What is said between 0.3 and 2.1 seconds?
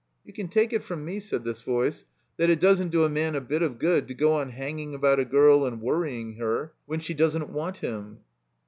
can take it from me," said this voice,